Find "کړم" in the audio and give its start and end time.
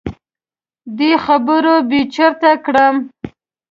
2.65-2.95